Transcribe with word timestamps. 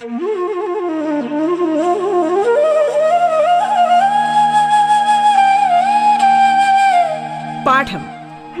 പാഠം 0.00 0.12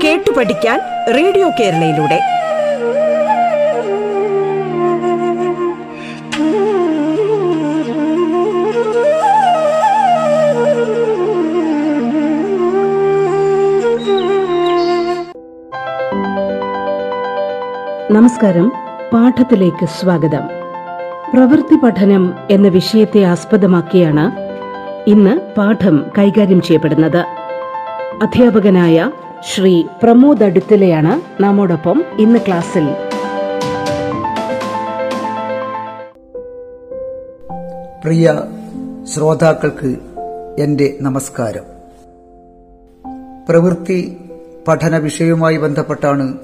കേട്ടു 0.04 0.30
പഠിക്കാൻ 0.30 0.80
റേഡിയോ 1.16 1.50
കേരളയിലൂടെ. 1.60 2.20
നമസ്കാരം. 18.12 18.72
പാഠത്തിലേക്ക് 19.12 19.86
സ്വാഗതം. 19.86 20.59
പ്രവൃത്തി 21.34 21.74
പഠനം 21.74 22.34
എന്ന 22.50 22.68
വിഷയത്തെ 22.68 23.22
ആസ്പദമാക്കിയാണ് 23.22 24.32
ഇന്ന് 25.10 25.54
പാഠം 25.58 26.06
കൈകാര്യം 26.18 26.62
ചെയ്യപ്പെടുന്നത്. 26.62 27.16
അധ്യാപകനായ 28.22 29.10
ശ്രീ 29.42 29.82
പ്രമോദ് 30.02 30.44
അടുത്തലയാണ് 30.44 31.42
നമ്മോടൊപ്പം 31.42 32.04
ഇന്ന് 32.18 32.38
ക്ലാസ്സിൽ. 32.38 32.84
പ്രിയ 38.04 38.42
ശ്രോതാക്കൾക്ക് 39.14 39.96
എന്റെ 40.58 40.96
നമസ്കാരം. 41.00 41.62
പ്രവൃത്തി 43.48 44.16
പഠന 44.68 44.96
വിഷയവുമായി 44.96 45.56
ബന്ധപ്പെട്ടാണ് 45.56 46.34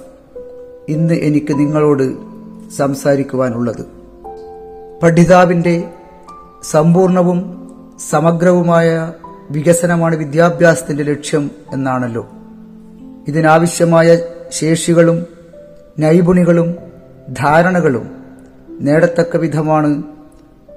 ഇന്ന് 0.88 1.14
എനിക്ക് 1.14 1.58
നിങ്ങളോട് 1.58 2.16
സംസാരിക്കുവാനുള്ളത്. 2.72 4.05
പഠിതാവിന്റെ 5.02 5.90
സമ്പൂർണവും 6.62 7.68
സമഗ്രവുമായ 8.10 9.12
വികസനമാണ് 9.50 10.16
വിദ്യാഭ്യാസത്തിന്റെ 10.16 11.04
ലക്ഷ്യം 11.04 11.50
എന്നാണല്ലോ. 11.72 12.26
ഇതിനാവശ്യമായ 13.28 14.18
ശേഷികളും 14.50 15.26
നൈപുണികളും 15.98 16.76
ധാരണകളും 17.32 18.10
നേടത്തക്ക 18.80 19.36
വിധമാണ് 19.36 20.02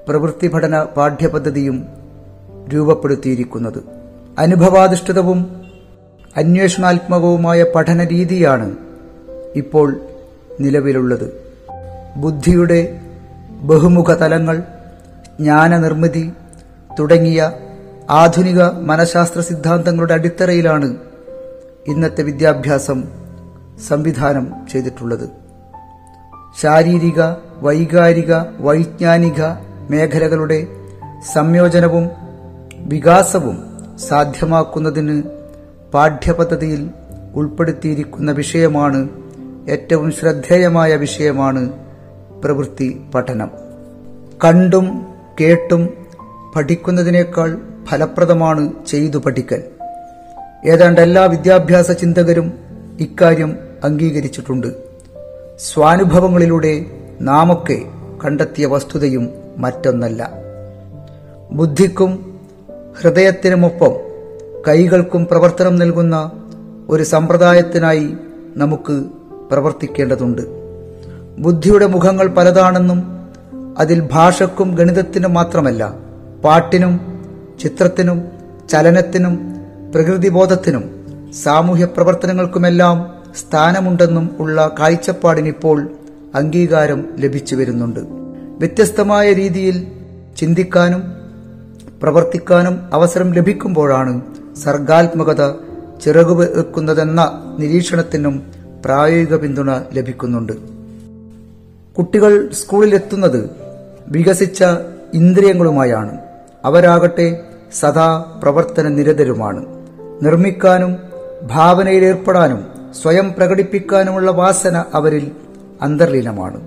പ്രവൃത്തി 0.08 0.48
പഠന 0.48 0.82
പാഠ്യപദ്ധതിയും 0.82 1.86
രൂപപ്പെടുത്തിയിരിക്കുന്നത്. 2.74 3.84
അനുഭവാധിഷ്ഠിതവും 4.38 5.62
അന്വേഷണാത്മകവുമായ 6.36 7.64
പഠന 7.74 8.04
രീതിയാണ് 8.04 8.76
ഇപ്പോൾ 9.56 10.00
നിലവിലുള്ളത്. 10.60 11.42
ബുദ്ധിയുടെ 12.16 12.99
ബഹുമുഖ 13.60 14.10
തലങ്ങൾ 14.14 14.56
ജ്ഞാനനിർമ്മിതി 15.40 16.32
തുടങ്ങിയ 16.98 17.52
ആധുനിക 18.10 18.62
മനഃശാസ്ത്ര 18.62 19.40
സിദ്ധാന്തങ്ങളുടെ 19.40 20.14
അടിത്തറയിലാണ് 20.14 20.96
ഇന്നത്തെ 21.86 22.22
വിദ്യാഭ്യാസം 22.22 23.04
സംവിധാനം 23.88 24.52
ചെയ്തിട്ടുള്ളത്. 24.72 25.30
ശാരീരിക 26.60 27.20
വൈകാരിക 27.62 28.34
വൈജ്ഞാനിക 28.60 29.42
മേഖലകളുടെ 29.90 30.66
സംയോജനവും 31.32 32.10
വികാസവും 32.88 33.56
സാധ്യമാക്കുന്നതിന് 33.98 35.22
പാഠ്യപദ്ധതിയിൽ 35.94 36.90
ഉൾപ്പെടുത്തിയിരിക്കുന്ന 37.34 38.32
വിഷയമാണ് 38.32 39.08
ഏറ്റവും 39.68 40.12
ശ്രദ്ധേയമായ 40.12 40.96
വിഷയമാണ് 40.96 41.79
പ്രവൃത്തി 42.44 43.00
പഠനം. 43.14 43.50
കണ്ടും 44.44 45.06
കേട്ടും 45.40 45.88
പഠിക്കുന്നതിനേക്കാൾ 46.56 47.58
ഫലപ്രദമാണ് 47.84 48.72
ചെയ്തു 48.86 49.16
പഠിക്കൽ. 49.16 49.62
ഏതാണ്ട് 50.66 51.00
എല്ലാ 51.00 51.24
വിദ്യാഭ്യാസ 51.24 51.90
ചിന്തകരും 51.90 52.52
ഇക്കാര്യം 53.00 53.56
അംഗീകരിച്ചിട്ടുണ്ട്. 53.84 54.66
സ്വാനുഭവങ്ങളിലൂടെ 55.58 56.86
നാമൊക്കെ 57.20 57.82
കണ്ടെത്തിയ 58.24 58.66
വസ്തുതയും 58.66 59.30
മറ്റൊന്നല്ല. 59.56 60.30
ബുദ്ധിക്കും 61.52 62.40
ഹൃദയത്തിനുമൊപ്പം 63.00 63.92
കൈകൾക്കും 64.68 65.26
പ്രവർത്തനം 65.26 65.76
നൽകുന്ന 65.76 66.32
ഒരു 66.88 67.02
സമ്പ്രദായത്തിനായി 67.02 68.14
നമുക്ക് 68.56 69.04
പ്രവർത്തിക്കേണ്ടതുണ്ട്. 69.52 70.59
ബുദ്ധിയുടെ 71.40 71.86
മുഖങ്ങൾ 71.86 72.26
പലതാണെന്നും 72.26 73.00
അതിൽ 73.78 74.08
ഭാഷക്കും 74.12 74.74
ഗണിതത്തിനും 74.74 75.34
മാത്രമല്ല 75.34 75.94
പാട്ടിനും 76.44 76.94
ചിത്രത്തിനും 77.60 78.18
ചലനത്തിനും 78.68 79.34
പ്രകൃതിബോധത്തിനും 79.94 80.84
സാമൂഹ്യ 81.42 81.84
പ്രവർത്തനങ്ങൾക്കുമെല്ലാം 81.84 82.96
സ്ഥാനമുണ്ടെന്നും 83.40 84.30
ഉള്ള 84.38 84.74
കാഴ്ചപ്പാടിനിപ്പോൾ 84.80 85.88
അംഗീകാരം 86.34 87.04
ലഭിച്ചു 87.18 87.56
വരുന്നുണ്ട്. 87.56 88.00
വ്യത്യസ്തമായ 88.60 89.32
രീതിയിൽ 89.32 89.86
ചിന്തിക്കാനും 90.36 91.02
പ്രവർത്തിക്കാനും 92.02 92.76
അവസരം 92.92 93.32
ലഭിക്കുമ്പോഴാണ് 93.32 94.20
സർഗാത്മകത 94.56 95.42
ചിറകുവെക്കുന്നതെന്ന 96.04 97.20
നിരീക്ഷണത്തിനും 97.58 98.42
പ്രായോഗിക 98.84 99.36
പിന്തുണ 99.36 99.70
ലഭിക്കുന്നുണ്ട്. 99.92 100.79
കുട്ടികൾ 101.98 102.50
സ്കൂളിൽ 102.52 102.94
എത്തുന്നത് 102.94 103.50
വികസിച്ച 104.08 104.64
ഇന്ദ്രിയങ്ങളുമായാണ്. 105.14 106.18
അവരാകട്ടെ 106.64 107.40
സദാ 107.74 108.24
പ്രവർത്തന 108.42 108.88
നിരതരുമാണ്. 108.88 109.66
നിർമ്മിക്കാനും 110.22 110.96
ഭാവനയിലേർപ്പെടാനും 111.42 112.64
സ്വയം 113.02 113.34
പ്രകടിപ്പിക്കാനുമുള്ള 113.36 114.30
വാസന 114.30 114.84
അവരിൽ 114.94 115.30
അന്തർലീനമാണ്. 115.82 116.60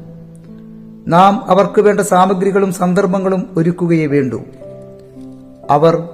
നാം 1.07 1.45
അവർക്ക് 1.47 1.81
വേണ്ട 1.81 2.00
സാമഗ്രികളും 2.00 2.73
സന്ദർഭങ്ങളും 2.73 3.50
ഒരുക്കുകയേ 3.57 4.06
വേണ്ടൂ. 4.06 4.41
അവർ 5.69 6.09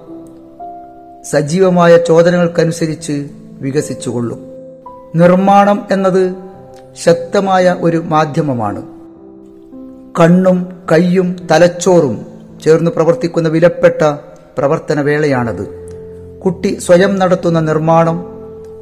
സജീവമായ 1.23 1.97
ചോദനകൾക്കനുസരിച്ച് 1.97 3.29
വികസിച്ചുകൊള്ളും. 3.61 4.39
നിർമ്മാണം 5.15 5.87
എന്നത് 5.91 6.35
ശക്തമായ 6.95 7.75
ഒരു 7.79 7.97
മാധ്യമമാണ്. 7.97 8.98
കണ്ണും 10.19 10.73
കൈയും 10.91 11.47
തലച്ചോറും 11.51 12.25
ചേർന്ന് 12.63 12.91
പ്രവർത്തിക്കുന്ന 12.91 13.49
വിലപ്പെട്ട 13.49 14.01
പ്രവർത്തന 14.57 15.01
വേളയാണത്. 15.01 15.67
കുട്ടി 16.45 16.77
സ്വയം 16.81 17.19
നടത്തുന്ന 17.19 17.59
നിർമ്മാണം 17.59 18.25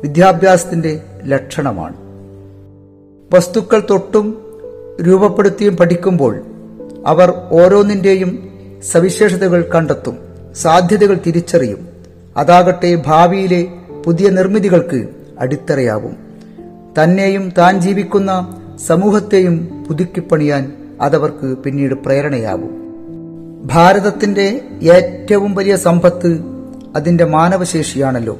വിദ്യാഭ്യാസത്തിന്റെ 0.03 1.01
ലക്ഷണമാണ്. 1.23 1.93
വസ്തുക്കൾ 3.35 3.83
തൊട്ടും 3.89 4.41
രൂപപ്പെടുത്തിയും 5.01 5.77
പഠിക്കുമ്പോൾ 5.77 6.41
അവർ 7.05 7.33
ഓരോന്നിന്റെയും 7.51 8.49
സവിശേഷതകൾ 8.91 9.61
കണ്ടെത്തും 9.75 10.19
സാധ്യതകൾ 10.55 11.17
തിരിച്ചറിയും. 11.27 11.87
അതാകട്ടെ 12.37 13.03
ഭാവിയിലെ 13.05 13.67
പുതിയ 14.05 14.29
നിർമ്മിതികൾക്ക് 14.29 15.07
അടിത്തറയാവും. 15.39 16.17
തന്നെയും 17.03 17.51
താൻ 17.57 17.81
ജീവിക്കുന്ന 17.81 18.61
സമൂഹത്തെയും 18.87 19.85
പുതുക്കിപ്പണിയാൻ 19.87 20.86
അതവർക്ക് 21.01 21.57
പിന്നീട് 21.57 21.93
പ്രേരണയാകും. 21.93 22.87
ഭാരതത്തിന്റെ 23.65 24.61
ഏറ്റവും 24.81 25.55
വലിയ 25.55 25.75
സമ്പത്ത് 25.75 26.39
അതിന്റെ 26.95 27.25
മാനവശേഷിയാണല്ലോ. 27.25 28.39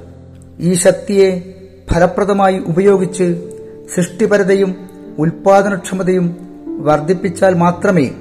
ഈ 0.60 0.74
ശക്തിയെ 0.74 1.54
ഫലപ്രദമായി 1.94 2.60
ഉപയോഗിച്ച് 2.68 3.50
സൃഷ്ടിപരതയും 3.96 4.76
ഉൽപാദനക്ഷമതയും 5.20 6.38
വർദ്ധിപ്പിച്ചാൽ 6.80 7.54
മാത്രമേ 7.54 8.12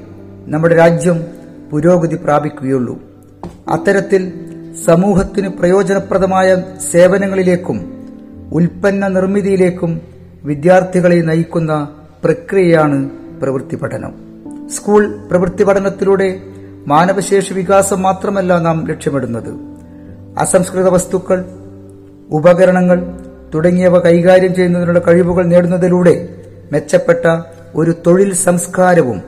നമ്മുടെ 0.47 0.77
രാജ്യം 0.77 1.25
പുരോഗതി 1.71 2.17
പ്രാപിക്കുകയുള്ളൂ. 2.17 2.99
അത്തരത്തിൽ 3.69 4.33
സമൂഹത്തിന് 4.85 5.49
പ്രയോജനപ്രദമായ 5.49 6.63
സേവനങ്ങളിലേക്കും 6.91 8.07
ഉൽപ്പന്ന 8.53 9.09
നിർമ്മിതിയിലേക്കും 9.09 10.01
വിദ്യാർത്ഥികളെ 10.45 11.15
നയിക്കുന്ന 11.15 11.89
പ്രക്രിയയാണ് 12.25 13.11
പ്രവൃത്തി 13.43 13.77
പഠനം. 13.77 14.26
സ്കൂൾ 14.71 15.15
പ്രവൃത്തി 15.31 15.65
പഠനത്തിലൂടെ 15.65 16.41
മാനവശേഷി 16.87 17.55
വികാസം 17.55 18.03
മാത്രമല്ല 18.03 18.59
നാം 18.59 18.87
ലക്ഷ്യമിടുന്നത്. 18.89 19.51
അസംസ്കൃത 20.39 20.89
വസ്തുക്കൾ 20.89 21.45
ഉപകരണങ്ങൾ 22.31 23.21
തുടങ്ങിയവ 23.55 23.99
കൈകാര്യം 23.99 24.55
ചെയ്യുന്നതിനുള്ള 24.55 24.99
കഴിവുകൾ 24.99 25.45
നേടുന്നതിലൂടെ 25.47 26.29
മെച്ചപ്പെട്ട 26.73 27.25
ഒരു 27.75 27.95
തൊഴിൽ 28.07 28.35
സംസ്കാരവും 28.35 29.23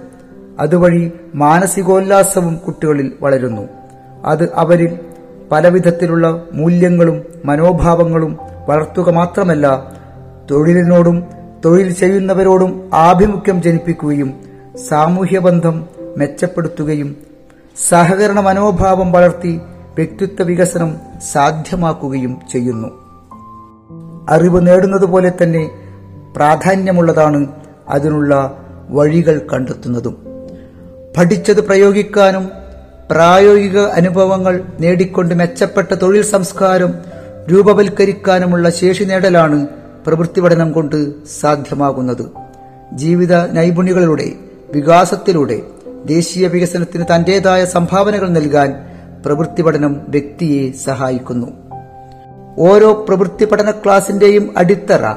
അതുവഴി 0.61 1.13
മാനസികോല്ലാസവും 1.35 2.57
കുട്ടികളിൽ 2.57 3.13
വളരുന്നു. 3.21 3.69
അത് 4.25 4.53
അവരിൽ 4.55 4.99
പലവിധത്തിലുള്ള 5.53 6.45
മൂല്യങ്ങളും 6.53 7.23
മനോഭാവങ്ങളും 7.45 8.39
വളർത്തുക 8.69 9.11
മാത്രമല്ല 9.11 9.67
തൊഴിലിനോടും 10.51 11.25
തൊഴിൽ 11.65 11.93
ചെയ്യുന്നവരോടും 11.93 12.91
ആഭിമുഖ്യം 12.95 13.63
ജനിപ്പിക്കുകയും 13.63 14.48
സാമൂഹ്യബന്ധം 14.87 15.87
മെച്ചപ്പെടുത്തുകയും 16.17 17.17
സഹകരണ 17.89 18.41
മനോഭാവം 18.41 19.13
വളർത്തി 19.13 19.61
വ്യക്തിത്വ 19.95 20.43
വികസനം 20.43 20.97
സാധ്യമാക്കുകയും 21.33 22.41
ചെയ്യുന്നു. 22.53 22.89
അറിവ് 24.29 24.67
നേടുന്നതുപോലെ 24.67 25.33
തന്നെ 25.43 25.71
പ്രാധാന്യമുള്ളതാണ് 26.37 27.47
അതിനുള്ള 27.89 28.59
വഴികൾ 28.89 29.47
കണ്ടെത്തുന്നതും. 29.53 30.17
പഠിച്ചത് 31.17 31.61
പ്രയോഗിക്കാനും 31.61 32.51
പ്രായോഗിക 33.11 33.79
അനുഭവങ്ങൾ 33.79 34.63
നേടിക്കൊണ്ട് 34.81 35.35
മെച്ചപ്പെട്ട 35.35 35.95
തൊഴിൽ 35.95 36.23
സംസ്കാരം 36.23 36.95
രൂപവൽക്കരിക്കാനുമുള്ള 37.53 38.71
ശേഷി 38.71 39.05
നേടലാണ് 39.05 39.67
പ്രവൃത്തി 40.07 40.41
പഠനം 40.41 40.73
കൊണ്ട് 40.73 41.13
സാധ്യമാകുന്നത്. 41.41 42.31
ജീവിത 42.93 43.37
നൈപുണ്യങ്ങളുടെ 43.53 44.48
വികാസത്തിലൂടെ 44.71 45.63
ദേശീയ 46.05 46.47
വികസനത്തിന് 46.47 47.05
തന്റേതായ 47.05 47.65
സംഭാവനകൾ 47.65 48.29
നൽകാൻ 48.29 48.75
പ്രവൃത്തി 49.27 49.63
പഠനം 49.63 50.01
വ്യക്തിയെ 50.09 50.71
സഹായിക്കുന്നു. 50.71 51.47
ഓരോ 52.59 53.05
പ്രവൃത്തി 53.09 53.45
പഠന 53.45 53.71
ക്ലാസിന്റെയും 53.71 54.55
അടിത്തറ 54.57 55.15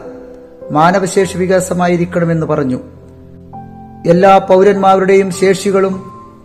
മാനവശേഷി 0.71 1.37
വികാസമായിരിക്കണമെന്ന് 1.37 2.47
പറഞ്ഞു. 2.47 2.79
എല്ലാ 4.07 4.37
പൗരന്മാരുടെയും 4.37 5.31
ശേഷികളും 5.31 6.03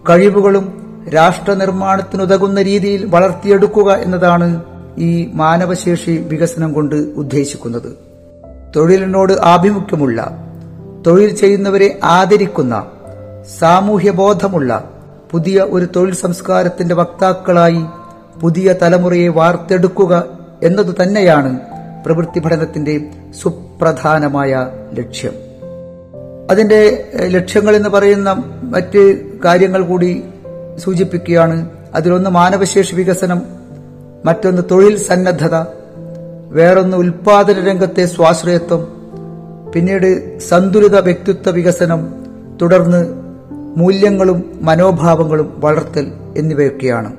കഴിവുകളും 0.08 0.66
രാഷ്ട്രനിർമ്മാണത്തിനുതകുന്ന 1.14 2.62
രീതിയിൽ 2.62 3.06
വളർത്തിയെടുക്കുക 3.06 3.92
എന്നതാണ് 3.92 4.64
ഈ 4.98 5.30
മാനവശേഷി 5.34 6.10
വികസനം 6.10 6.72
കൊണ്ട് 6.72 6.94
ഉദ്ദേശിക്കുന്നത്. 6.94 7.98
തൊഴിലിനോട് 8.76 9.32
ആഭിമുഖ്യമുള്ള 9.32 10.42
തൊഴിൽ 11.06 11.34
ചെയ്യുന്നവരെ 11.34 11.98
ആദരിക്കുന്ന 12.04 12.86
സാമൂഹ്യ 13.58 14.10
ബോധമുള്ള 14.10 14.90
പുതിയ 15.30 15.58
ഒരു 15.58 15.88
തൊഴിൽ 15.96 16.14
സംസ്കാരത്തിന്റെ 16.14 16.94
വക്താക്കളായി 16.94 17.84
പുതിയ 18.40 18.74
തലമുറയെ 18.82 19.28
വാർത്തെടുക്കുക 19.28 20.24
എന്നതു 20.62 21.02
തന്നെയാണ് 21.02 21.60
പ്രവൃത്തി 22.06 22.38
പഠനത്തിന്റെ 22.38 23.04
സുപ്രധാനമായ 23.42 24.68
ലക്ഷ്യം. 24.94 25.32
അതിന്റെ 26.50 27.08
ലക്ഷ്യങ്ങൾ 27.16 27.76
എന്ന് 27.76 27.88
പറയുന്ന 27.88 28.44
മറ്റ് 28.62 29.16
കാര്യങ്ങൾ 29.44 29.82
കൂടി 29.82 30.22
സൂചിപ്പിക്കുകയാണ്. 30.76 31.70
അതിലൊന്ന് 31.94 32.30
മാനവശേഷി 32.30 32.94
വികസനം 32.94 33.42
മറ്റൊന്ന് 34.24 34.62
തൊഴിൽ 34.70 34.98
സന്നദ്ധത 34.98 35.54
വേറൊന്ന് 36.48 36.96
ഉൽപാദന 36.96 37.68
രംഗത്തെ 37.68 38.06
സ്വാശ്രയത്വം 38.06 38.88
പിന്നീട് 39.74 40.38
സന്തുലിത 40.38 41.00
വ്യക്തിത്വ 41.00 41.50
വികസനം 41.50 42.26
തുടർന്ന് 42.62 43.25
മൂല്യങ്ങളും 43.76 44.44
മനോഭാവങ്ങളും 44.60 45.54
വളർത്തൽ 45.56 46.12
എന്നിവയൊക്കെയാണ്. 46.36 47.12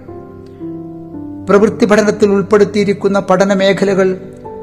പ്രവൃത്തി 1.47 1.85
പഠനത്തിൽ 1.85 2.31
ഉൾപ്പെടുത്തിയിരിക്കുന്ന 2.31 3.19
പഠന 3.19 3.53
മേഖലകൾ 3.53 4.17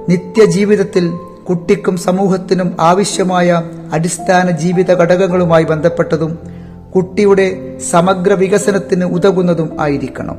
നിത്യജീവിതത്തിൽ 0.09 1.13
കുട്ടിക്കും 1.49 1.97
സമൂഹത്തിനും 1.97 2.77
ആവശ്യമായ 2.81 3.63
അടിസ്ഥാന 3.93 4.51
ജീവിത 4.51 4.95
ഘടകങ്ങളുമായി 4.95 5.65
ബന്ധപ്പെട്ടതും 5.65 6.39
കുട്ടിയുടെ 6.97 7.79
സമഗ്ര 7.91 8.33
വികസനത്തിന് 8.33 9.05
ഉതകുന്നതും 9.05 9.81
ആയിരിക്കണം. 9.81 10.39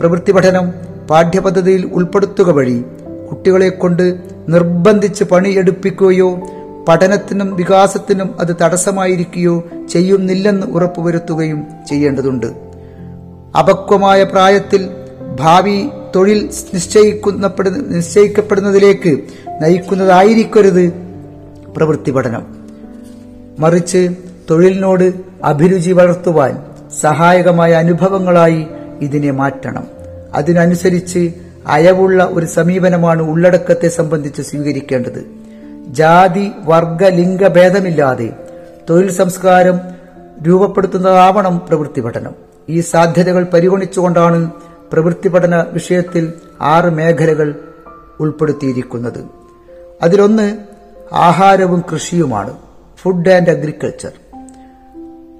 പ്രവൃത്തി 0.00 0.32
പഠനം 0.32 0.72
പാഠ്യപദ്ധതിയിൽ 1.10 1.90
ഉൾപ്പെടുത്തുക 1.92 2.50
വഴി 2.50 2.84
കുട്ടികളെ 3.30 3.68
കൊണ്ട് 3.68 4.16
നിർബന്ധിച്ച് 4.48 5.24
പണിയെടുപ്പിക്കുകയോ 5.24 6.40
പഠനത്തിനും 6.88 7.56
വികാസത്തിനും 7.56 8.40
അത് 8.40 8.56
തടസ്സമായിരിക്കുകയോ 8.62 9.64
ചെയ്യുന്നില്ലെന്ന് 9.92 10.66
ഉറപ്പുവരുത്തുകയും 10.66 11.64
ചെയ്യേണ്ടതുണ്ട്. 11.88 12.46
അപക്വമായ 13.58 14.22
പ്രായത്തിൽ 14.22 14.88
ഭാവി 15.40 15.88
തൊഴിൽ 16.16 16.50
നിശ്ചയിക്കുന്നപ്പെടുന്ന 16.74 17.78
നിശ്ചയിക്കപ്പെടുന്നതിലേക്ക് 17.88 19.18
നയിക്കുന്നതായിരിക്കരുത് 19.62 20.92
പ്രവൃത്തി 21.76 22.10
പഠനം. 22.10 22.46
മറിച്ച് 23.58 24.10
തൊഴിലിനോട് 24.50 25.12
അഭിരുചി 25.44 25.90
വളർത്തുവാൻ 25.90 26.64
സഹായകമായ 27.00 27.72
അനുഭവങ്ങളായി 27.72 28.66
ഇതിനെ 29.00 29.30
മാറ്റണം. 29.30 29.86
അതിനനുസരിച്ച് 30.34 31.32
അയവുള്ള 31.66 32.24
ഒരു 32.24 32.46
സമീപനമാണ് 32.46 33.22
ഉള്ളടക്കത്തെ 33.22 33.88
സംബന്ധിച്ച് 33.88 34.42
സ്വീകരിക്കേണ്ടത്. 34.42 35.43
ജാതി 35.88 36.52
വർഗ 36.64 37.04
ലിംഗ 37.04 37.48
ഭേദമില്ലാതെ 37.48 38.32
തൊഴിൽ 38.90 39.10
സംസ്കാരം 39.10 39.80
രൂപപ്പെടുത്തുന്നതാവണം 40.42 41.62
പ്രവൃത്തി 41.68 42.00
പഠനം. 42.00 42.34
ഈ 42.68 42.80
സാധ്യതകൾ 42.80 43.44
പരിഗണിച്ചുകൊണ്ടാണ് 43.44 44.50
പ്രവൃത്തി 44.92 45.28
പഠന 45.28 45.64
വിഷയത്തിൽ 45.72 46.32
ആറ് 46.60 46.90
മേഖലകൾ 46.90 47.54
ഉൾപ്പെടുത്തിയിരിക്കുന്നത്. 48.20 49.24
അതിലൊന്ന് 50.02 50.58
ആഹാരവും 51.12 51.84
കൃഷിയുമാണ് 51.92 52.56
ഫുഡ് 53.02 53.30
ആൻഡ് 53.30 53.50
അഗ്രികൾച്ചർ 53.50 54.12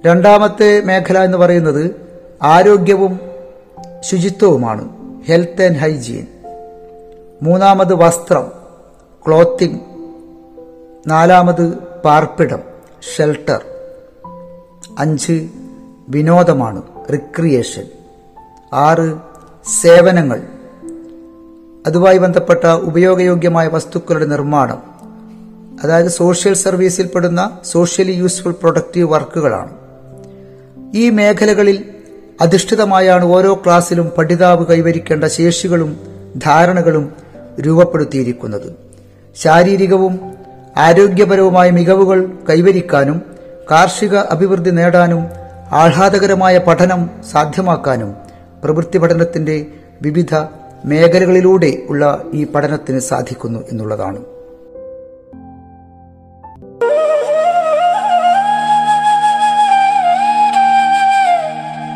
രണ്ടാമത്തെ 0.07 0.83
മേഖല 0.85 1.19
എന്ന് 1.19 1.39
പറയുന്നത് 1.39 2.01
ആരോഗ്യവും 2.43 3.21
ശുചിത്വവുമാണ് 4.01 4.89
ഹെൽത്ത് 5.27 5.65
ആൻഡ് 5.65 5.77
ഹൈജീൻ 5.77 6.27
മൂന്നാമത് 7.43 7.95
വസ്ത്രം 7.95 8.53
ക്ലോത്തിങ് 9.27 9.94
നാലാമത് 11.07 11.75
പാർപ്പിടം 12.05 12.59
ഷെൽട്ടർ 13.17 13.65
അഞ്ച് 14.99 15.49
വിനോദമാണ് 16.09 16.83
റിക്രിയേഷൻ 17.13 17.85
ആറ് 18.73 19.19
സേവനങ്ങൾ. 19.83 20.43
അതുമായി 21.87 22.19
ബന്ധപ്പെട്ട 22.19 22.67
ഉപയോഗയോഗ്യമായ 22.67 23.69
വസ്തുക്കളുടെ 23.69 24.25
നിർമ്മാണം. 24.25 24.83
അതായത് 25.85 26.07
സോഷ്യൽ 26.07 26.55
സർവീസിൽ 26.55 27.07
പെടുന്ന 27.07 27.59
സോഷ്യലി 27.65 28.13
യൂസ്ഫുൾ 28.13 28.53
പ്രൊഡക്റ്റീവ് 28.53 29.13
വർക്കുകളാണ് 29.13 29.77
ഈ 30.95 31.11
മേഖലകളിൽ 31.11 31.85
അധിഷ്ഠിതമായാണ് 32.41 33.25
ഓരോ 33.25 33.55
ക്ലാസ്സിലും 33.55 34.11
പഠിതാവ് 34.19 34.67
കൈവരിക്കേണ്ട 34.67 35.25
ശേഷികളും 35.25 36.01
ധാരണകളും 36.37 37.13
രൂപപ്പെടുത്തിയിരിക്കുന്നത്. 37.61 38.77
ശാരീരികവും 39.37 40.34
ആരോഗ്യപരവുമായ 40.77 41.71
മികവുകൾ 41.71 42.25
കൈവരിക്കാനും 42.51 43.23
കാർഷിക 43.71 44.17
അഭിവൃദ്ധി 44.17 44.71
നേടാനും 44.71 45.29
ആഹ്ലാദകരമായ 45.73 46.59
പഠനം 46.59 47.11
സാധ്യമാക്കാനും 47.33 48.17
പ്രവൃത്തി 48.65 48.99
പഠനത്തിന്റെ 48.99 49.67
വിവിധ 50.03 50.35
മേഖലകളിലൂടെ 50.85 51.73
ഉള്ള 51.89 52.23
ഈ 52.35 52.45
പഠനത്തിന് 52.45 52.99
സാധിക്കുന്നു 52.99 53.59
എന്നുള്ളതാണ്. 53.73 54.19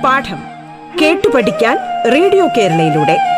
പാഠം 0.04 0.42
കേട്ടു 1.02 1.28
പഠിക്കാൻ 1.28 1.78
റേഡിയോ 2.12 2.46
കേരളയിലൂടെ. 2.46 3.37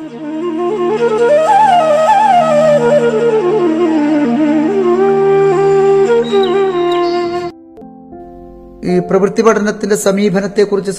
പ്രവൃത്തി 9.09 9.41
പഠനത്തിന്റെ 9.41 9.95
സമീപനത്തെക്കുറിച്ച് 9.95 10.91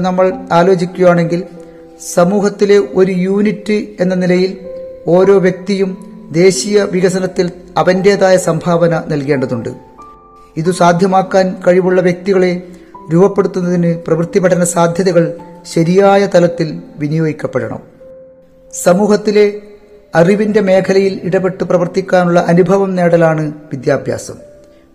നമ്മൾ 0.00 0.32
ആലോചിക്കുകയാണെങ്കിൽ 0.52 1.42
സമൂഹത്തിലെ 2.14 2.78
ഒരു 2.78 3.12
യൂണിറ്റ് 3.12 3.88
എന്ന 4.00 4.14
നിലയിൽ 4.14 4.58
ഓരോ 5.06 5.38
വ്യക്തിയും 5.38 5.90
ദേശീയ 6.32 6.82
വികസനത്തിൽ 6.82 7.50
അവന്റേതായ 7.76 8.36
സംഭാവന 8.36 9.02
നൽകേണ്ടതുണ്ട്. 9.08 9.68
ഇത് 10.56 10.70
സാധ്യമാക്കാൻ 10.70 11.56
കഴിവുള്ള 11.66 12.00
വ്യക്തികളെ 12.00 12.62
രൂപപ്പെടുത്തുന്നതിന് 13.12 13.98
പ്രവൃത്തി 14.06 14.38
പഠന 14.38 14.64
സാധ്യതകൾ 14.64 15.34
ശരിയായ 15.74 16.28
തലത്തിൽ 16.34 16.82
വിനിയോഗിക്കപ്പെടണം. 16.96 17.78
സമൂഹത്തിലെ 18.72 19.60
അറിവിന്റെ 20.14 20.60
മേഖലയിൽ 20.60 21.20
ഇടപെട്ട് 21.24 21.64
പ്രവർത്തിക്കാനുള്ള 21.64 22.40
അനുഭവം 22.48 22.94
നേടലാണ് 22.94 23.52
വിദ്യാഭ്യാസം. 23.72 24.34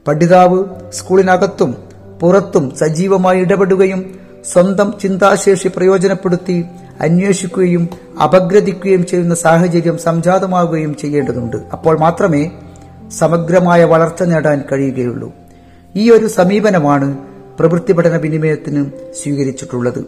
പഠിതാവ് 0.08 0.64
സ്കൂളിനകത്തും 0.94 1.91
പുറത്തും 2.22 2.76
സജീവമായി 2.76 3.40
ഇടപെടുകയും 3.40 4.20
സ്വന്തം 4.54 4.94
ചിന്താശേഷി 5.02 5.68
പ്രയോജനപ്പെടുത്തി 5.68 6.66
അന്വേഷിക്കുകയും 7.02 7.90
അപഗ്രഥിക്കുകയും 8.24 9.06
ചെയ്യുന്ന 9.06 9.36
സാഹചര്യം 9.36 9.98
സംജാതമാവുകയും 9.98 10.96
ചെയ്യേണ്ടതുണ്ട്. 10.96 11.58
അപ്പോൾ 11.74 12.00
മാത്രമേ 12.00 12.52
സമഗ്രമായ 13.18 13.84
വളർച്ച 13.84 14.24
നേടാൻ 14.24 14.64
കഴിയുകയുള്ളൂ. 14.72 15.32
ഈ 15.96 16.12
ഒരു 16.12 16.28
സമീപനമാണ് 16.28 17.18
പ്രവൃത്തി 17.60 17.94
പഠന 17.94 18.18
വിനിമയത്തിന് 18.18 18.86
സ്വീകരിച്ചിട്ടുള്ളത്. 19.24 20.06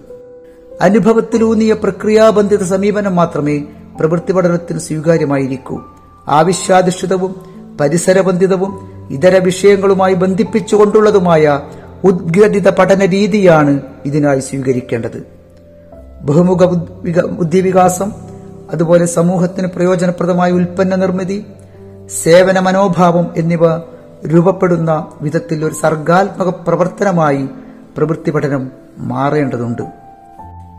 അനുഭവത്തിലൂന്നിയ 0.82 1.74
പ്രക്രിയാബന്ധിത 1.74 2.64
സമീപനം 2.64 3.16
മാത്രമേ 3.16 3.58
പ്രവൃത്തി 4.00 4.32
പഠനത്തിന് 4.32 4.80
സ്വീകാര്യമായിരിക്കൂ. 4.80 5.82
ആവശ്യാധിഷ്ഠിതവും 6.28 7.36
പരിസരബന്ധിതവും 7.82 8.92
ഇതര 9.12 9.44
വിഷയങ്ങളുമായി 9.44 10.14
ബന്ധിപ്പിച്ചുകൊണ്ടുള്ളതുമായ 10.14 11.60
ഉദ്ഗ്രഥിത 12.04 12.70
പഠന 12.70 13.06
രീതിയാണ് 13.06 13.82
ഇതിനായി 14.06 14.40
സ്വീകരിക്കേണ്ടത്. 14.40 15.28
ബഹുമുഖ 16.22 16.66
ബുദ്ധിവികാസം 17.26 18.12
അതുപോലെ 18.72 19.06
സമൂഹത്തിന് 19.06 19.68
പ്രയോജനപ്രദമായ 19.68 20.52
ഉൽപ്പന്ന 20.52 20.96
നിർമ്മിതി 20.96 21.46
സേവന 22.24 22.60
മനോഭാവം 22.60 23.34
എന്നിവ 23.38 23.78
രൂപപ്പെടുന്ന 24.28 25.08
വിധത്തിൽ 25.22 25.66
ഒരു 25.66 25.74
സർഗാത്മക 25.74 26.50
പ്രവർത്തനമായി 26.50 27.48
പ്രവൃത്തി 27.98 28.32
പഠനം 28.32 28.72
മാറേണ്ടതുണ്ട്. 28.98 29.82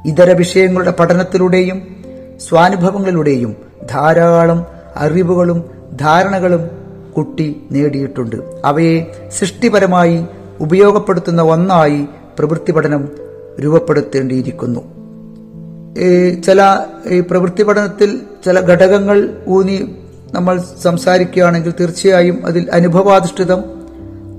ഇതര 0.07 0.33
വിഷയങ്ങളുടെ 0.33 0.91
പഠനത്തിലൂടെയും 0.91 2.05
സ്വാനുഭവങ്ങളിലൂടെയും 2.49 3.57
ധാരാളം 3.91 4.67
അറിവുകളും 4.97 5.65
ധാരണകളും 6.01 6.71
കുട്ടി 7.17 7.63
നേടിയിട്ടുണ്ട്. 7.71 8.37
അവയെ 8.65 9.29
സൃഷ്ടിപരമായി 9.39 10.27
ഉപയോഗപ്പെടുത്തുന്ന 10.61 11.43
ഒന്നായി 11.43 12.07
പ്രവൃത്തി 12.39 12.73
പഠനം 12.73 13.09
രൂപപ്പെടുത്തേണ്ടിയിരിക്കുന്നു 13.61 14.83
ചില 16.45 16.77
ഈ 17.07 17.21
പ്രവൃത്തി 17.21 17.63
പഠനത്തിൽ 17.63 18.21
ചില 18.45 18.61
ഘടകങ്ങൾ 18.61 19.29
ഊന്നി 19.49 19.97
നമ്മൾ 20.33 20.61
സംസാരിക്കുകയാണെങ്കിൽ 20.83 21.73
തീർച്ചയായും 21.81 22.47
അതിൽ 22.47 22.71
അനുഭവാധിഷ്ഠിതം 22.73 23.65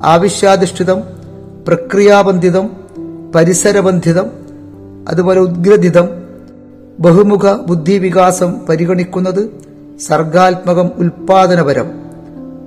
ആവശ്യാധിഷ്ഠിതം 0.04 1.04
പ്രക്രിയാബന്ധിതം 1.68 2.70
പരിസരബന്ധിതം 3.36 4.32
അതുപോലെ 5.10 5.40
ഉദ്ഗ്രഥിതം 5.40 6.10
ബഹുമുഖ 7.00 7.52
ബുദ്ധിവികാസം 7.68 8.66
പരിഗണിക്കുന്നത് 8.70 9.50
സർഗാത്മകം 10.00 10.92
ഉൽപാദനപരം 10.98 11.92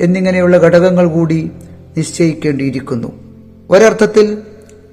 എന്നിങ്ങനെയുള്ള 0.00 0.56
ഘടകങ്ങൾ 0.56 1.06
കൂടി 1.06 1.50
നിശ്ചയിക്കേണ്ടിയിരിക്കുന്നു. 1.96 3.27
ഒരർത്ഥത്തിൽ 3.70 4.38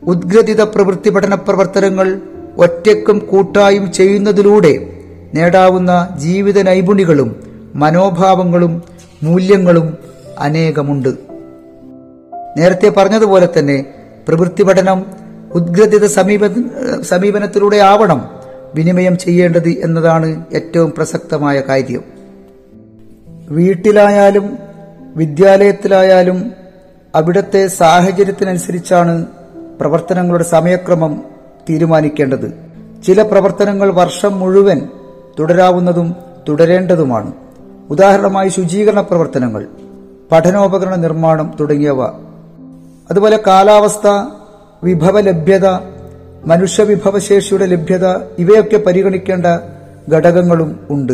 ഉദ്ഗ്രഥിത 0.04 0.62
പ്രവൃത്തി 0.62 1.10
പഠന 1.10 1.36
പ്രവർത്തനങ്ങൾ 1.36 2.22
ഒറ്റയ്ക്കും 2.58 3.20
കൂട്ടായും 3.20 3.92
ചെയ്യുന്നതിലൂടെ 3.92 4.88
നേടാവുന്ന 5.34 6.16
ജീവിത 6.18 6.62
നൈപുണികളും 6.62 7.44
മനോഭാവങ്ങളും 7.76 8.84
മൂല്യങ്ങളും 9.24 9.98
അനേകമുണ്ട്. 10.40 11.10
നേരത്തെ 12.58 12.90
പറഞ്ഞതുപോലെ 12.90 13.50
തന്നെ 13.60 13.86
പ്രവൃത്തി 14.28 14.64
പഠനം 14.64 15.06
ഉദ്ഗ്രഥിത 15.54 16.06
സമീപ 16.06 16.42
സമീപനത്തിലൂടെ 17.02 17.78
ആവണം 17.78 18.30
വിനിമയം 18.76 19.18
ചെയ്യേണ്ടത് 19.18 19.70
എന്നതാണ് 19.70 20.46
ഏറ്റവും 20.54 20.92
പ്രസക്തമായ 20.92 21.62
കാര്യം. 21.62 22.04
വീട്ടിലായാലും 23.50 24.58
വിദ്യാലയത്തിലായാലും 25.16 26.65
അവിടുത്തെ 27.16 27.68
സാഹചര്യത്തിനനുസരിച്ചാണ് 27.68 29.26
പ്രവർത്തനങ്ങളുടെ 29.80 30.44
സമയക്രമം 30.44 31.24
തീരുമാനിക്കേണ്ടത്. 31.70 32.54
ചില 33.06 33.22
പ്രവർത്തനങ്ങൾ 33.22 33.92
വർഷം 33.92 34.40
മുഴുവൻ 34.40 34.82
തുടരാവുന്നതും 35.40 36.16
തുടരേണ്ടതുമാണ്. 36.50 37.34
ഉദാഹരണമായി 37.90 38.50
ശുചീകരണ 38.50 39.02
പ്രവർത്തനങ്ങൾ 39.02 39.68
പഠനോപകരണ 40.32 40.96
നിർമ്മാണം 40.96 41.58
തുടങ്ങിയവ. 41.60 42.02
അതുപോലെ 43.12 43.44
കാലാവസ്ഥ 43.48 44.08
വിഭവ 44.84 45.20
ലഭ്യത 45.20 45.68
മനുഷ്യവിഭവശേഷിയുടെ 46.46 47.66
ലഭ്യത 47.66 48.08
ഇവയൊക്കെ 48.40 48.78
പരിഗണിക്കേണ്ട 48.78 49.46
ഘടകങ്ങളും 50.14 50.80
ഉണ്ട്. 50.90 51.14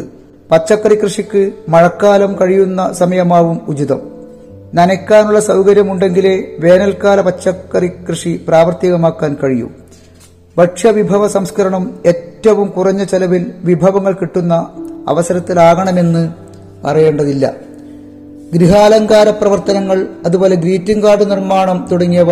പച്ചക്കറി 0.51 1.03
കൃഷിക്ക് 1.03 1.51
മഴക്കാലം 1.69 2.37
കഴിയുന്ന 2.41 2.93
സമയമാവും 2.93 3.61
ഉചിതം. 3.67 4.10
നനയ്ക്കാനുള്ള 4.75 5.39
സൗകര്യമുണ്ടെങ്കിലേ 5.39 6.55
വേനൽക്കാല 6.59 7.21
പച്ചക്കറി 7.21 7.91
കൃഷി 8.09 8.45
പ്രാവർത്തികമാക്കാൻ 8.47 9.37
കഴിയൂ. 9.43 9.69
ഭക്ഷ്യവിഭവ 10.57 11.27
സംസ്കരണം 11.27 11.99
ഏറ്റവും 12.05 12.69
കുറഞ്ഞ 12.69 13.03
ചെലവിൽ 13.03 13.51
വിഭവങ്ങൾ 13.59 14.13
കിട്ടുന്ന 14.13 14.53
അവസരത്തിലാകണമെന്ന് 15.07 16.33
പറയേണ്ടതില്ല. 16.83 17.53
ഗൃഹാലങ്കാര 18.53 19.29
പ്രവർത്തനങ്ങൾ 19.29 20.07
അതുപോലെ 20.25 20.55
ഗ്രീറ്റിംഗ് 20.55 21.03
കാർഡ് 21.03 21.31
നിർമ്മാണം 21.31 21.87
തുടങ്ങിയവ 21.91 22.31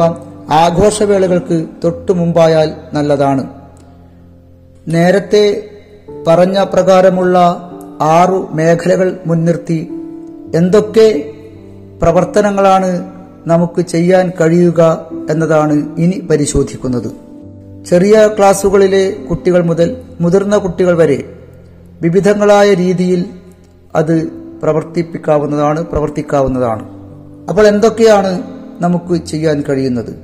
ആഘോഷവേളകൾക്ക് 0.49 1.65
തൊട്ടു 1.83 2.11
മുമ്പായാൽ 2.11 2.73
നല്ലതാണ്. 2.93 3.47
നേരത്തെ 4.87 5.69
പറഞ്ഞ 6.27 6.63
പ്രകാരമുള്ള 6.63 7.37
ആറു 8.01 8.49
മേഖലകൾ 8.51 9.19
മുൻനിർത്തി. 9.25 9.89
എന്തൊക്കെ 10.55 11.25
പ്രവർത്തനങ്ങളാണ് 12.01 13.11
നമുക്ക് 13.47 13.81
ചെയ്യാൻ 13.81 14.31
കഴിയുക 14.41 15.09
എന്നതാണ് 15.29 15.95
ഇനി 15.97 16.27
പരിശോധിക്കുന്നത്. 16.29 17.11
ചെറിയ 17.89 18.29
ക്ലാസുകളിലെ 18.37 19.15
കുട്ടികൾ 19.29 19.61
മുതൽ 19.61 19.97
മുതിർന്ന 20.21 20.57
കുട്ടികൾ 20.57 20.97
വരെ 20.97 21.37
വിവിധങ്ങളായ 22.01 22.73
രീതിയിൽ 22.73 23.25
അത് 23.95 24.27
പ്രവർത്തിപ്പിക്കാവുന്നതാണ് 24.63 25.85
പ്രവർത്തിക്കാവുന്നതാണ്. 25.85 26.89
അപ്പോൾ 27.49 27.67
എന്തൊക്കെയാണ് 27.67 28.43
നമുക്ക് 28.81 29.25
ചെയ്യാൻ 29.25 29.63
കഴിയുന്നത്? 29.69 30.19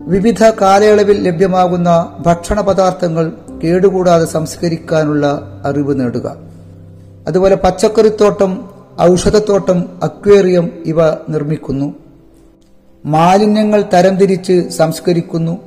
വിവിധ 0.00 0.42
കാലയളവിൽ 0.44 1.22
ലഭ്യമാകുന്ന 1.22 2.16
ഭക്ഷണ 2.26 2.60
പദാർത്ഥങ്ങൾ 2.60 3.32
കേടുകൂടാതെ 3.64 4.24
സംസ്കരിക്കാനുള്ള 4.24 5.26
അറിവ് 5.64 6.00
നേടുക. 6.00 6.36
അതുപോലെ 7.28 7.54
പച്ചക്കറിത്തോട്ടം 7.56 8.71
ഔഷധത്തോട്ടം 9.00 9.98
അക്വേറിയം 10.02 10.82
ഇവ 10.86 11.10
നിർമ്മിക്കുന്നു. 11.28 11.94
മാലിന്യങ്ങൾ 13.06 13.84
തരംതിരിച്ച് 13.92 14.68
സംസ്കരിക്കുന്നു. 14.68 15.58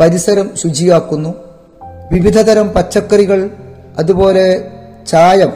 പരിസരം 0.00 0.50
ശുചിയാക്കുന്നു. 0.56 1.34
വിവിധതരം 2.12 2.68
പച്ചക്കറികൾ 2.68 3.50
അതുപോലെ 3.98 4.70
ചായം 5.06 5.52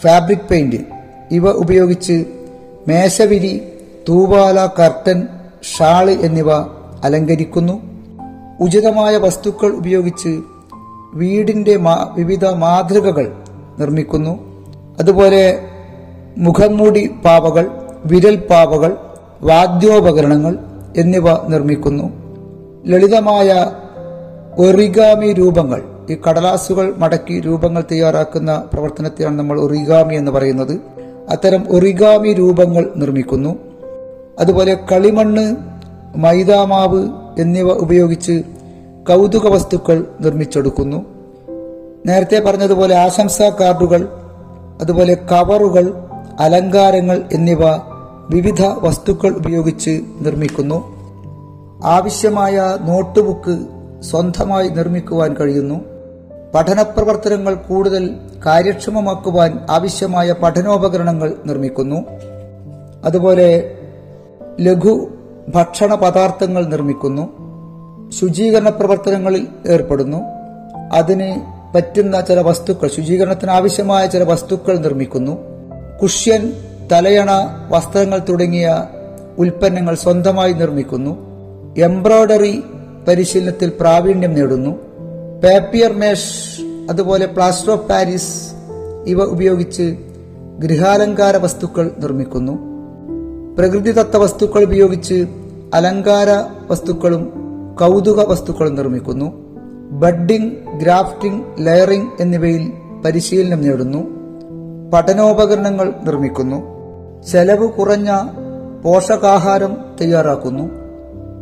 ഫാബ്രിക് 0.00 0.48
പെയിന്റ് 0.50 0.76
ഇവ 1.30 1.50
ഉപയോഗിച്ച് 1.50 2.24
മേശവിരി 2.88 3.72
തൂവാല 4.08 4.66
കർട്ടൻ 4.66 5.28
ഷാൾ 5.76 6.10
എന്നിവ 6.10 6.52
അലങ്കരിക്കുന്നു. 7.04 7.82
ഉചിതമായ 8.60 9.16
വസ്തുക്കൾ 9.16 9.66
ഉപയോഗിച്ച് 9.66 10.40
വീടിന്റെ 11.14 11.78
വിവിധ 12.14 12.44
മാതൃകകൾ 12.44 13.32
നിർമ്മിക്കുന്നു. 13.78 14.64
അതുപോലെ 14.98 15.60
മുഖംമൂടി 16.36 17.10
പാവകൾ 17.24 17.70
വിരൽ 18.06 18.36
പാവകൾ 18.36 18.96
വാദ്യോപകരണങ്ങൾ 19.42 20.58
എന്നിവ 20.96 21.48
നിർമ്മിക്കുന്നു. 21.48 22.04
ലളിതമായ 22.86 23.70
ഒറിഗാമി 24.58 25.32
രൂപങ്ങൾ 25.32 25.82
ഈ 26.10 26.16
കടലാസുകൾ 26.28 26.94
മടക്കി 26.96 27.40
രൂപങ്ങൾ 27.40 27.84
തയ്യാറാക്കുന്ന 27.92 28.64
പ്രവർത്തനത്തെയാണ് 28.72 29.38
നമ്മൾ 29.38 29.60
ഒറിഗാമി 29.60 30.14
എന്ന് 30.14 30.30
പറയുന്നത്. 30.30 30.80
അത്തരം 31.28 31.64
ഒറിഗാമി 31.68 32.32
രൂപങ്ങൾ 32.32 32.92
നിർമ്മിക്കുന്നു. 32.96 33.56
അതുപോലെ 34.38 34.78
കളിമണ്ണ് 34.92 35.56
മൈദാമാവ് 36.16 37.08
എന്നിവ 37.38 37.72
ഉപയോഗിച്ച് 37.72 38.42
കൗതുക 39.08 39.48
വസ്തുക്കൾ 39.48 40.04
നിർമ്മിച്ചെടുക്കുന്നു. 40.20 41.04
നേരത്തെ 42.06 42.40
പറഞ്ഞതുപോലെ 42.40 42.94
ആശംസാ 42.96 43.48
കാർഡുകൾ 43.48 44.08
അതുപോലെ 44.80 45.14
കവറുകൾ 45.14 46.07
അലങ്കാരങ്ങൾ 46.38 47.22
എന്നിവ 47.32 47.58
വിവിധ 48.30 48.62
വസ്തുക്കൾ 48.62 49.36
ഉപയോഗിച്ച് 49.36 50.00
നിർമ്മിക്കുന്നു. 50.20 50.98
ആവശ്യമായ 51.84 52.76
നോട്ട്ബുക്ക് 52.84 53.58
സ്വന്തമായി 54.02 54.68
നിർമ്മിക്കുവാൻ 54.68 55.34
കഴിയുന്നു. 55.34 55.74
പഠനപ്രവർത്തനങ്ങൾ 56.54 57.54
കൂടുതൽ 57.54 58.16
കാര്യക്ഷമമാക്കുവാൻ 58.46 59.66
ആവശ്യമായ 59.70 60.32
പഠനോപകരണങ്ങൾ 60.32 61.32
നിർമ്മിക്കുന്നു. 61.46 61.96
അതുപോലെ 63.04 63.76
ലഘു 64.60 65.08
ഭക്ഷണ 65.54 65.94
പദാർത്ഥങ്ങൾ 65.94 66.66
നിർമ്മിക്കുന്നു. 66.66 67.48
ശുചീകരണ 68.10 68.68
പ്രവർത്തനങ്ങളിൽ 68.68 69.46
ഏർപ്പെടുന്നു. 69.66 70.18
അതിന് 70.92 71.40
പറ്റുന്ന 71.74 72.20
ചില 72.20 72.40
വസ്തുക്കൾ 72.40 72.88
ശുചീകരണത്തിന് 72.88 73.50
ആവശ്യമായ 73.50 74.06
ചില 74.06 74.22
വസ്തുക്കൾ 74.22 74.78
നിർമ്മിക്കുന്നു. 74.78 75.57
കുഷ്യൻ 76.02 76.52
തലയണ 76.92 77.30
വസ്ത്രങ്ങൾ 77.68 78.18
തുടങ്ങിയ 78.28 78.84
ഉൽപ്പന്നങ്ങൾ 79.38 79.94
സ്വന്തമായി 79.94 80.52
നിർമ്മിക്കുന്നു. 80.52 81.28
എംബ്രോയ്ഡറി 81.78 82.62
പരിശീലനത്തിൽ 83.08 83.72
പ്രാവീണ്യം 83.80 84.34
നേടുന്നു. 84.34 84.70
പേപ്പിയർ 85.44 85.92
മേഷ് 85.92 86.62
അതുപോലെ 86.90 87.26
പ്ലാസ്റ്റർ 87.26 87.72
ഓഫ് 87.72 87.88
പാരീസ് 87.88 88.52
ഇവ 89.06 89.22
ഉപയോഗിച്ച് 89.22 89.96
ഗൃഹാലങ്കാര 90.58 91.36
വസ്തുക്കൾ 91.36 91.90
നിർമ്മിക്കുന്നു. 91.98 92.52
പ്രകൃതിദത്ത 93.58 94.16
വസ്തുക്കൾ 94.16 94.64
ഉപയോഗിച്ച് 94.64 95.26
അലങ്കാര 95.74 96.28
വസ്തുക്കളും 96.72 97.32
കൗതുക 97.80 98.30
വസ്തുക്കളും 98.30 98.74
നിർമ്മിക്കുന്നു. 98.74 99.32
ബഡ്ഡിംഗ് 99.90 100.52
ഗ്രാഫ്റ്റിംഗ് 100.78 101.44
ലെയറിംഗ് 101.58 102.08
എന്നിവയിൽ 102.20 102.72
പരിശീലനം 103.04 103.62
നേടുന്നു. 103.62 104.17
പഠനോപകരണങ്ങൾ 104.92 105.92
നിർമ്മിക്കുന്നു. 106.04 106.78
ചെലവ് 107.22 107.68
കുറഞ്ഞ 107.68 108.22
പോഷകാഹാരം 108.84 109.76
തയ്യാറാക്കുന്നു. 110.00 110.70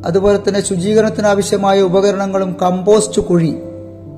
അതുപോലെ 0.06 0.40
തന്നെ 0.48 0.60
ശുചീകരണത്തിനാവശ്യമായ 0.60 1.82
ഉപകരണങ്ങളും 1.82 2.56
കമ്പോസ്റ്റ് 2.62 3.22
കുഴി 3.22 3.62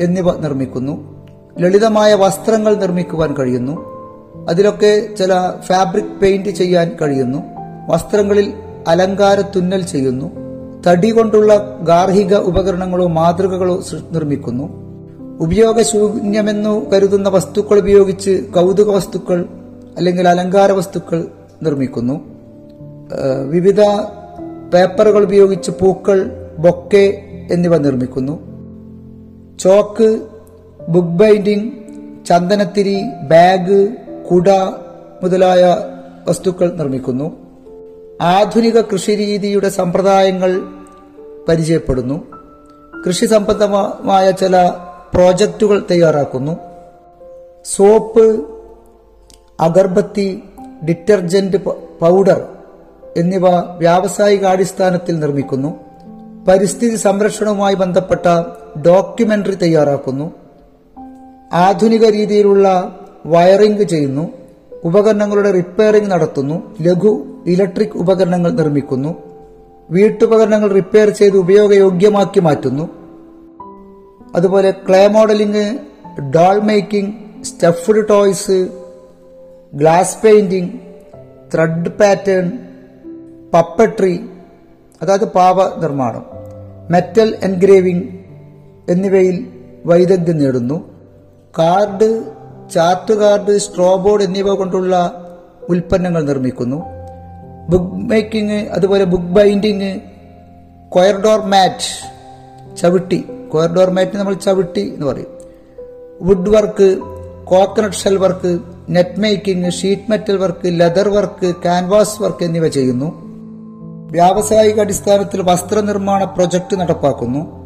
എന്നിവ 0.00 0.40
നിർമ്മിക്കുന്നു. 0.40 1.26
ലളിതമായ 1.58 2.14
വസ്ത്രങ്ങൾ 2.14 2.74
നിർമ്മിക്കുവാൻ 2.74 3.34
കഴിയുന്നു. 3.34 3.98
അതിലൊക്കെ 4.48 5.14
ചില 5.18 5.52
ഫാബ്രിക് 5.60 6.20
പെയിന്റ് 6.22 6.48
ചെയ്യാൻ 6.48 6.96
കഴിയുന്നു. 7.02 7.38
വസ്ത്രങ്ങളിൽ 7.88 8.52
അലങ്കാര 8.88 9.40
തുന്നൽ 9.40 9.82
ചെയ്യുന്നു. 9.82 10.30
തടി 10.86 11.08
കൊണ്ടുള്ള 11.08 11.78
ഗാർഹിക 11.82 12.34
ഉപകരണങ്ങളോ 12.34 13.06
മാതൃകകളോ 13.06 13.82
നിർമ്മിക്കുന്നു. 14.12 14.87
ഉപയോഗശൂന്യമെന്നു 15.40 16.90
കരുതുന്ന 16.90 17.28
വസ്തുക്കൾ 17.28 17.78
ഉപയോഗിച്ച് 17.78 18.46
കൗതുക 18.54 18.90
വസ്തുക്കൾ 18.90 19.48
അല്ലെങ്കിൽ 19.96 20.28
അലങ്കാര 20.28 20.72
വസ്തുക്കൾ 20.72 21.28
നിർമ്മിക്കുന്നു. 21.62 22.20
വിവിധ 23.50 23.80
പേപ്പറുകൾ 24.74 25.22
ഉപയോഗിച്ച് 25.22 25.70
പൂക്കൾ 25.70 26.30
ബൊക്കെ 26.58 27.22
എന്നിവ 27.50 27.76
നിർമ്മിക്കുന്നു. 27.78 28.34
ചോക്ക് 29.58 30.20
ബുക്ക് 30.88 31.08
ബൈൻഡിംഗ് 31.08 31.72
ചന്ദനത്തിരി 32.26 33.02
ബാഗ് 33.30 33.88
കുട 34.30 34.50
മുതലായ 35.22 35.78
വസ്തുക്കൾ 36.28 36.76
നിർമ്മിക്കുന്നു. 36.76 37.36
ആധുനിക 38.20 38.80
കൃഷിരീതിയുടെ 38.80 39.68
സമ്പ്രദായങ്ങൾ 39.68 40.62
പരിചയപ്പെടുന്നു. 41.48 42.22
കൃഷി 43.06 43.26
സംബന്ധമായ 43.26 44.30
ചില 44.30 44.70
പ്രോജക്റ്റുകൾ 45.18 45.86
തയ്യാറാക്കുന്നു. 45.90 46.52
സോപ്പ് 47.64 48.44
അഗർബത്തി 49.60 50.42
ഡിറ്റർജന്റ് 50.88 51.56
പൗഡർ 52.00 52.46
എന്നിവ 53.16 53.48
വ്യാവസായികാടിസ്ഥാനത്തിൽ 53.50 55.18
നിർമ്മിക്കുന്നു. 55.18 55.74
പരിസ്ഥിതി 56.48 56.96
സംരക്ഷണവുമായി 56.96 57.74
ബന്ധപ്പെട്ട 57.74 58.26
ഡോക്യുമെന്ററി 58.86 59.54
തയ്യാറാക്കുന്നു. 59.54 60.32
ആധുനിക 61.52 62.08
രീതിയിലുള്ള 62.08 62.98
വയറിംഗ് 63.26 63.82
ചെയ്യുന്നു. 63.82 64.30
ഉപകരണങ്ങളുടെ 64.84 65.50
റിപ്പയറിംഗ് 65.50 66.10
നടത്തുന്നു. 66.10 66.76
ലഘു 66.82 67.42
ഇലക്ട്രിക് 67.46 67.96
ഉപകരണങ്ങൾ 67.96 68.50
നിർമ്മിക്കുന്നു. 68.50 69.14
വീട്ടുപകരണങ്ങൾ 69.90 70.68
റിപ്പയർ 70.68 71.10
ചെയ്ത് 71.10 71.36
ഉപയോഗയോഗ്യമാക്കി 71.36 72.40
മാറ്റുന്നു. 72.40 72.97
അതുപോലെ 74.38 74.70
clay 74.88 75.06
modelling 75.08 75.64
doll 76.36 76.58
making 76.60 77.12
stuffed 77.44 78.08
toys 78.08 78.58
glass 79.74 80.16
painting 80.24 80.72
thread 81.54 81.88
pattern 81.88 82.46
puppetry 83.54 84.14
അതായത് 85.02 85.28
പാവ 85.28 85.80
നിർമ്മാണം 85.82 86.24
മെറ്റൽ 86.90 87.38
എൻഗ്രേവിംഗ് 87.42 88.06
എന്നിവയിൽ 88.88 89.36
വൈദഗ്ധ്യം 89.86 90.38
നേടുന്നു. 90.38 90.76
Card 91.58 92.08
chart 92.70 93.12
card 93.12 93.58
straw 93.58 93.96
board 93.96 94.22
എന്നിവ 94.22 94.54
കൊണ്ടുള്ള 94.54 94.94
ഉൽപ്പന്നങ്ങൾ 95.68 96.22
നിർമ്മിക്കുന്നു. 96.24 96.78
ബുക്ക് 97.70 97.94
മേക്കിംഗ് 98.10 98.60
അതുപോലെ 98.76 99.04
book 99.04 99.32
binding 99.38 99.90
coir door 100.88 101.40
mat 101.54 101.88
ചവിട്ടി 102.76 103.20
കൊയർഡോർ 103.50 103.90
മാറ്റ് 103.90 104.16
നമ്മൾ 104.16 104.34
ചവിട്ടി 104.34 104.94
എന്ന് 104.94 105.06
പറയും. 105.06 105.38
Wood 106.22 106.48
work 106.48 106.98
coconut 107.44 107.96
shell 107.96 108.16
work 108.16 108.58
net 108.90 109.20
making 109.20 109.70
sheet 109.70 110.10
metal 110.10 110.36
work 110.36 110.66
leather 110.66 111.08
work 111.08 111.54
canvas 111.64 112.22
work 112.22 112.44
എന്നിവ 112.44 112.68
ചെയ്യുന്നു. 112.68 113.28
വ്യാവസായിക 114.10 114.80
അടിസ്ഥാനത്തിൽ 114.80 115.42
വസ്ത്രനിർമ്മാണ 115.42 116.24
പ്രൊജക്ട് 116.24 116.76
നടപ്പാക്കുന്നു. 116.76 117.58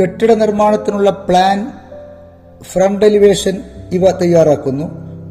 കെട്ടിട 0.00 0.32
നിർമ്മാണത്തിനുള്ള 0.32 1.10
പ്ലാൻ 1.10 1.72
ഫ്രണ്ട് 2.62 3.04
എലിവേഷൻ 3.04 3.62
ഇവ 3.92 4.10
തയ്യാറാക്കുന്നു. 4.10 4.84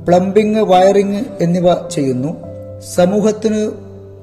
പ്ലംബിംഗ് 0.07 0.59
വയറിംഗ് 0.59 1.25
എന്നിവ 1.41 1.89
ചെയ്യുന്നു. 1.89 2.35
സമൂഹത്തിന് 2.95 3.71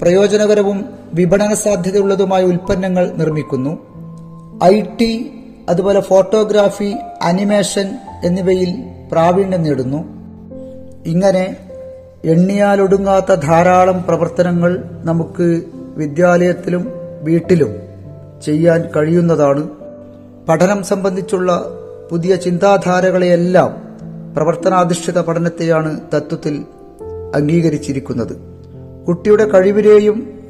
പ്രയോജനകരവും 0.02 0.84
വിപണന 1.14 1.54
സാധ്യതയുള്ളതുമായ 1.54 2.42
ഉൽപ്പന്നങ്ങൾ 2.44 3.12
നിർമ്മിക്കുന്നു. 3.12 3.78
ഐ 4.64 4.80
ടി 4.80 5.37
അതുപോലെ 5.68 6.00
ഫോട്ടോഗ്രാഫി 6.00 6.94
അനിമേഷൻ 7.22 7.98
എന്നിവയിൽ 8.24 8.74
പ്രാവീണ്യം 9.12 9.62
നേടുന്നു. 9.62 10.04
ഇങ്ങനെ 11.06 11.56
എണ്ണിയാലൊടുങ്ങാത്ത 12.24 13.34
ധാരാളം 13.34 14.04
പ്രവർത്തനങ്ങൾ 14.08 14.84
നമുക്ക് 15.04 15.62
വിദ്യാലയത്തിലും 15.74 16.92
വീട്ടിലും 17.22 17.74
ചെയ്യാൻ 18.44 18.84
കഴിയുന്നതാണ്. 18.96 19.68
പഠനം 20.48 20.82
സംബന്ധിച്ചുള്ള 20.82 21.70
പുതിയ 22.10 22.36
ചിന്താധാരകളെയെല്ലാം 22.36 23.88
പ്രവർത്തനാധിഷ്ഠിത 24.36 25.20
പഠനത്തെയാണ് 25.20 26.00
തത്വത്തിൽ 26.14 26.64
അംഗീകരിച്ചിരിക്കുന്നത്. 27.34 28.36
കുട്ടിയുടെ 29.08 29.48
കഴിവിനെയും 29.48 30.40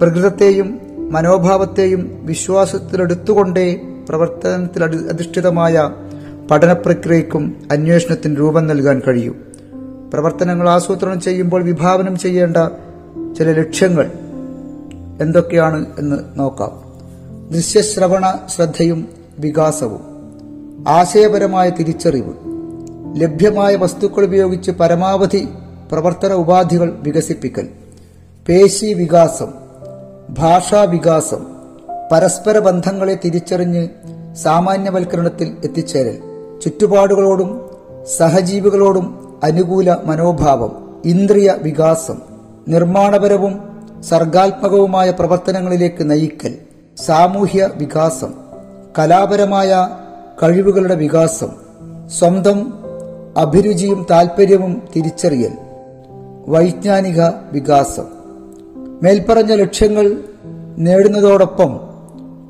പ്രകൃതത്തെയും 0.00 0.80
മനോഭാവത്തെയും 1.10 2.18
വിശ്വാസത്തിലെടുത്തുകൊണ്ടേ 2.22 3.80
പ്രവർത്തനത്തിൽ 4.08 4.84
അധിഷ്ഠിതമായ 4.84 5.90
പഠന 6.50 6.72
പ്രക്രിയക്കും 6.72 7.68
അന്വേഷണത്തിന് 7.72 8.38
രൂപം 8.38 8.66
നൽകാൻ 8.66 9.02
കഴിയും. 9.08 9.52
പ്രവർത്തനങ്ങൾ 10.12 10.68
ആസൂത്രണം 10.68 11.20
ചെയ്യുമ്പോൾ 11.20 11.62
വിഭാവനം 11.62 12.18
ചെയ്യേണ്ട 12.18 12.56
ചില 13.38 13.52
ലക്ഷ്യങ്ങൾ 13.52 14.12
എന്തൊക്കെയാണ് 15.20 15.86
എന്ന് 15.98 16.16
നോക്കാം. 16.36 16.88
ദൃശ്യശ്രവണ 17.52 18.38
ശ്രദ്ധയും 18.56 19.08
വികാസവും. 19.38 20.00
ആശയപരമായ 20.88 21.70
തിരിച്ചറിവ്. 21.70 22.32
ലഭ്യമായ 23.14 23.76
വസ്തുക്കൾ 23.76 24.24
ഉപയോഗിച്ച് 24.24 24.70
പരമാവധി 24.70 25.48
പ്രവർത്തന 25.92 26.32
ഉപാധികൾ 26.32 26.96
വികസിപ്പിക്കൽ. 27.00 27.68
പേശി 28.48 28.86
വികാസം. 28.86 29.48
ഭാഷാ 30.30 30.82
വികാസം. 30.82 31.57
പരസ്പര 32.12 32.58
ബന്ധങ്ങളെ 32.58 33.18
തിരിച്ചറിഞ്ഞ് 33.24 33.88
സാമാന്യവൽക്കരണത്തിൽ 34.34 35.56
എത്തിച്ചേരൽ. 35.64 36.18
ചുറ്റുപാടുകളോടും 36.64 37.70
സഹജീവികളോടും 38.16 39.38
അനുകൂല 39.44 39.94
മനോഭാവം 40.04 41.02
ഇന്ദ്രിയ 41.04 41.54
വികാസം 41.62 42.18
നിർമ്മാണപരവും 42.68 43.58
സർഗാത്മകവുമായ 44.02 45.10
പ്രവർത്തനങ്ങളിലേക്ക് 45.10 46.10
നയിക്കൽ. 46.10 46.54
സാമൂഹ്യ 46.96 47.68
വികാസം 47.74 48.34
കലാപരമായ 48.98 49.88
കഴിവുകളുടെ 50.42 50.94
വികാസം 50.94 51.48
സ്വന്തം 52.08 52.72
അഭിരുചിയും 53.36 54.06
താൽപ്പര്യവും 54.10 54.82
തിരിച്ചറിയൽ. 54.96 55.52
വൈജ്ഞാനിക 56.46 57.22
വികാസം. 57.52 58.04
മേൽപ്പറഞ്ഞ 59.02 59.54
ലക്ഷ്യങ്ങൾ 59.54 60.18
നേടുന്നതോടൊപ്പം 60.78 61.87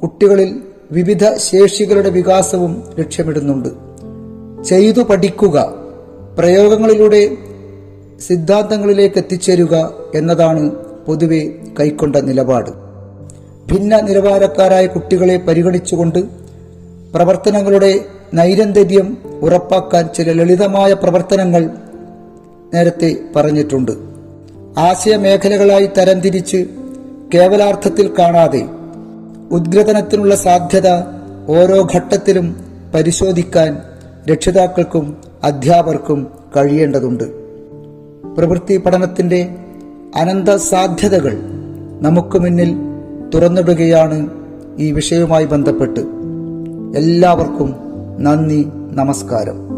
കുട്ടികളിൽ 0.02 0.62
വിവിധ 0.92 1.34
ശേഷികളുടെ 1.36 2.10
വികാസവും 2.10 2.82
ലക്ഷ്യമിടുന്നുണ്ട്. 2.98 3.68
ചെയ്തു 4.64 5.02
പഠിക്കുക 5.02 5.74
പ്രയോഗങ്ങളിലൂടെ 6.38 7.36
സിദ്ധാന്തങ്ങളിലേക്ക് 8.20 9.18
എത്തിച്ചേരുക 9.18 9.90
എന്നതാണ് 10.14 10.70
പൊതുവെ 11.06 11.48
കൈക്കൊണ്ട 11.80 12.16
നിലപാട്. 12.16 12.70
ഭിന്ന 13.72 14.00
നിലവാരക്കാരായ 14.00 14.86
കുട്ടികളെ 14.86 15.36
പരിഗണിച്ചുകൊണ്ട് 15.36 16.18
പ്രവർത്തനങ്ങളുടെ 17.14 18.04
നൈരന്തര്യം 18.34 19.16
ഉറപ്പാക്കാൻ 19.42 20.08
ചില 20.16 20.32
ലളിതമായ 20.32 20.92
പ്രവർത്തനങ്ങൾ 20.92 21.70
നേരത്തെ 22.74 23.16
പറഞ്ഞിട്ടുണ്ട്. 23.36 23.92
ആശയമേഖലകളായി 24.78 25.86
തരംതിരിച്ച് 25.86 26.66
കേവലാർത്ഥത്തിൽ 27.34 28.10
കാണാതെ 28.18 28.77
ഉദ്ഗ്രഥനത്തിനുള്ള 29.50 30.34
സാധ്യത 30.34 30.88
ഓരോ 31.48 31.88
ഘട്ടത്തിലും 31.94 32.56
പരിശോധിക്കാൻ 32.94 33.78
രക്ഷിതാക്കൾക്കും 34.30 35.16
അധ്യാപകർക്കും 35.44 36.26
കഴിയേണ്ടതുണ്ട്. 36.56 37.24
പ്രവൃത്തി 38.36 38.76
പഠനത്തിന്റെ 38.76 39.54
അനന്ത 40.16 40.48
സാധ്യതകൾ 40.48 41.38
നമുക്ക് 42.00 42.38
മുന്നിൽ 42.38 42.76
തുറന്നിടുകയാണ് 43.34 44.30
ഈ 44.78 44.92
വിഷയവുമായി 44.92 45.44
ബന്ധപ്പെട്ട്. 45.44 46.00
എല്ലാവർക്കും 46.96 47.74
നന്ദി 48.18 48.68
നമസ്കാരം. 48.92 49.77